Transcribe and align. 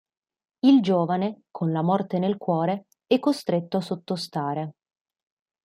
Il 0.65 0.81
giovane, 0.81 1.41
con 1.51 1.71
la 1.71 1.83
morte 1.83 2.17
nel 2.17 2.37
cuore, 2.37 2.87
è 3.05 3.19
costretto 3.19 3.77
a 3.77 3.81
sottostare. 3.81 4.73